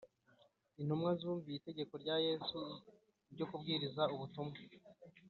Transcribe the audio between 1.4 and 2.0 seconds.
itegeko